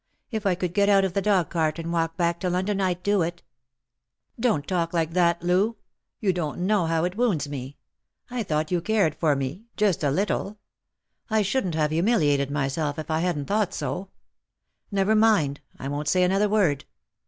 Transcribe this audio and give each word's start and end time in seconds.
If 0.31 0.47
I 0.47 0.55
could 0.55 0.73
get 0.73 0.89
out 0.89 1.05
of 1.05 1.13
the 1.13 1.21
dog 1.21 1.51
cart 1.51 1.77
and 1.77 1.93
walk 1.93 2.17
back 2.17 2.39
to 2.39 2.49
London, 2.49 2.81
I'd 2.81 3.03
do 3.03 3.21
it."" 3.21 3.43
Don't 4.49 4.65
talk 4.67 4.95
like 4.95 5.11
that, 5.11 5.43
Loo; 5.43 5.75
you 6.19 6.33
don't 6.33 6.61
know 6.61 6.87
how 6.87 7.03
it 7.05 7.15
wounds 7.15 7.47
me. 7.47 7.77
I 8.27 8.41
thought 8.41 8.71
you 8.71 8.81
cared 8.81 9.13
for 9.13 9.35
me— 9.35 9.65
just 9.77 10.03
a 10.03 10.09
little. 10.09 10.57
I 11.29 11.43
shouldn't 11.43 11.75
have 11.75 11.91
humiliated 11.91 12.49
myself 12.49 12.97
if 12.97 13.11
I 13.11 13.19
hadn't 13.19 13.45
thought 13.45 13.75
so. 13.75 14.09
Never 14.89 15.13
mind; 15.13 15.61
1 15.77 15.91
won't 15.91 16.07
say 16.07 16.23
another 16.23 16.49
word. 16.49 16.85